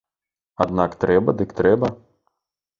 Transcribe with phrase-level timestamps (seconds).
[0.65, 1.95] Аднак трэба дык трэба.